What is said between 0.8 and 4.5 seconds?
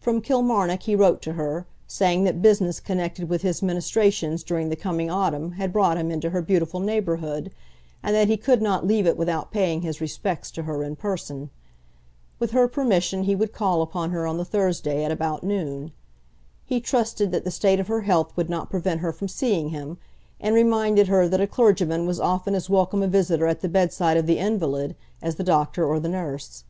he wrote to her, saying that business connected with his ministrations